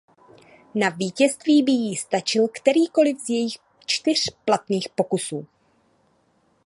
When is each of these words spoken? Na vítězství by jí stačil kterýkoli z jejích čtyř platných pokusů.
Na 0.75 0.89
vítězství 0.89 1.63
by 1.63 1.71
jí 1.71 1.95
stačil 1.95 2.47
kterýkoli 2.47 3.19
z 3.19 3.29
jejích 3.29 3.57
čtyř 3.85 4.29
platných 4.45 4.89
pokusů. 4.95 5.47